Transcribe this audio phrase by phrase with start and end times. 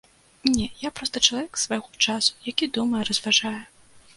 [0.53, 3.57] Не, я проста чалавек свайго часу, які думае, разважае.